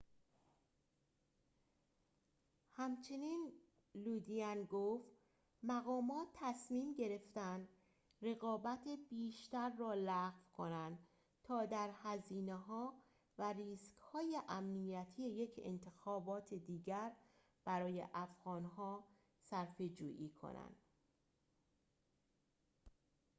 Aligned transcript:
همچنین 2.71 3.51
لودین 3.95 4.63
گفت 4.65 5.11
مقامات 5.63 6.27
تصمیم 6.33 6.93
گرفتند 6.93 7.67
رقابت 8.21 8.87
بیشتر 9.09 9.71
را 9.79 9.93
لغو 9.93 10.39
کنند 10.53 10.99
تا 11.43 11.65
در 11.65 11.89
هزینه‌ها 12.03 13.01
و 13.37 13.53
ریسک‌های 13.53 14.41
امنیتی 14.49 15.23
یک 15.29 15.59
انتخابات 15.63 16.53
دیگر 16.53 17.11
برای 17.65 18.03
افغان‌ها 18.13 19.07
صرفه‌جویی 19.41 20.29
کنند 20.29 20.75